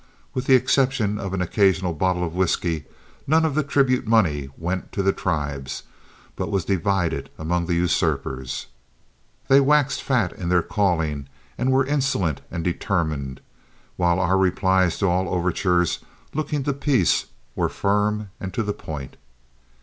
[0.33, 2.85] With the exception of an occasional bottle of whiskey,
[3.27, 5.83] none of the tribute money went to the tribes,
[6.35, 8.65] but was divided among the usurpers.
[9.47, 13.41] They waxed fat in their calling and were insolent and determined,
[13.95, 15.99] while our replies to all overtures
[16.33, 19.17] looking to peace were firm and to the point.